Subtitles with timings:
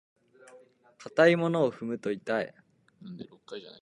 [0.97, 2.55] 硬いものを踏むと痛い。